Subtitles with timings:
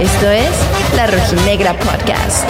[0.00, 0.50] Esto es
[0.96, 2.44] La Rojinegra Podcast.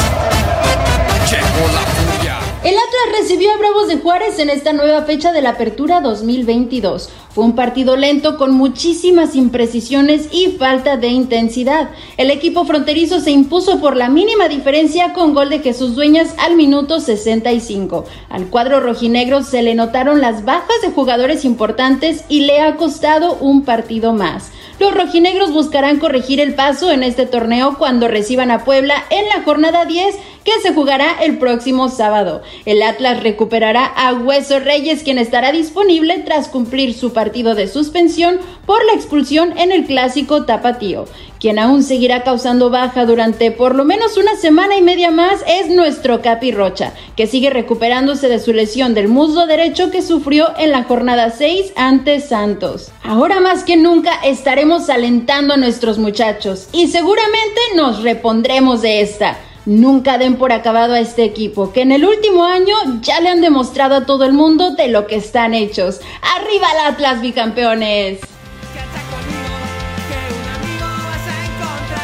[2.75, 7.09] El Atlas recibió a Bravos de Juárez en esta nueva fecha de la Apertura 2022.
[7.33, 11.91] Fue un partido lento con muchísimas imprecisiones y falta de intensidad.
[12.17, 16.57] El equipo fronterizo se impuso por la mínima diferencia con gol de Jesús Dueñas al
[16.57, 18.07] minuto 65.
[18.29, 23.35] Al cuadro rojinegro se le notaron las bajas de jugadores importantes y le ha costado
[23.35, 24.51] un partido más.
[24.81, 29.45] Los rojinegros buscarán corregir el paso en este torneo cuando reciban a Puebla en la
[29.45, 32.43] jornada 10 que se jugará el próximo sábado.
[32.67, 38.39] El Atlas recuperará a Hueso Reyes quien estará disponible tras cumplir su partido de suspensión
[38.67, 41.07] por la expulsión en el clásico tapatío.
[41.41, 45.69] Quien aún seguirá causando baja durante por lo menos una semana y media más es
[45.69, 50.71] nuestro Capi Rocha, que sigue recuperándose de su lesión del muslo derecho que sufrió en
[50.71, 52.93] la jornada 6 ante Santos.
[53.03, 59.37] Ahora más que nunca estaremos alentando a nuestros muchachos y seguramente nos repondremos de esta.
[59.67, 63.41] Nunca den por acabado a este equipo, que en el último año ya le han
[63.41, 66.01] demostrado a todo el mundo de lo que están hechos.
[66.37, 68.21] ¡Arriba el Atlas, bicampeones!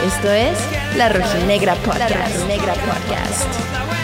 [0.06, 0.58] Esto es
[0.96, 2.10] La Rojinegra Podcast.
[2.10, 3.99] La Rojinegra Podcast.